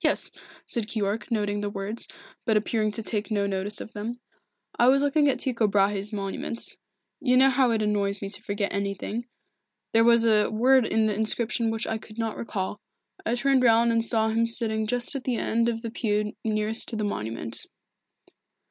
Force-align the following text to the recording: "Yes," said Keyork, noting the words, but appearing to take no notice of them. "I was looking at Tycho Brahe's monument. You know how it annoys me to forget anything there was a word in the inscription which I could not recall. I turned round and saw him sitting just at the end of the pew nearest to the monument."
"Yes," 0.00 0.30
said 0.64 0.86
Keyork, 0.86 1.30
noting 1.30 1.60
the 1.60 1.68
words, 1.68 2.08
but 2.46 2.56
appearing 2.56 2.90
to 2.92 3.02
take 3.02 3.30
no 3.30 3.46
notice 3.46 3.82
of 3.82 3.92
them. 3.92 4.18
"I 4.78 4.86
was 4.88 5.02
looking 5.02 5.28
at 5.28 5.40
Tycho 5.40 5.66
Brahe's 5.68 6.10
monument. 6.10 6.74
You 7.20 7.36
know 7.36 7.50
how 7.50 7.70
it 7.72 7.82
annoys 7.82 8.22
me 8.22 8.30
to 8.30 8.42
forget 8.42 8.72
anything 8.72 9.26
there 9.92 10.04
was 10.04 10.24
a 10.24 10.50
word 10.50 10.86
in 10.86 11.04
the 11.04 11.14
inscription 11.14 11.70
which 11.70 11.86
I 11.86 11.98
could 11.98 12.16
not 12.16 12.38
recall. 12.38 12.80
I 13.26 13.34
turned 13.34 13.62
round 13.62 13.92
and 13.92 14.02
saw 14.02 14.30
him 14.30 14.46
sitting 14.46 14.86
just 14.86 15.14
at 15.14 15.24
the 15.24 15.36
end 15.36 15.68
of 15.68 15.82
the 15.82 15.90
pew 15.90 16.32
nearest 16.42 16.88
to 16.88 16.96
the 16.96 17.04
monument." 17.04 17.66